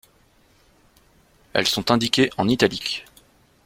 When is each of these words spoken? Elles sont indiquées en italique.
Elles 1.53 1.67
sont 1.67 1.91
indiquées 1.91 2.31
en 2.39 2.47
italique. 2.47 3.05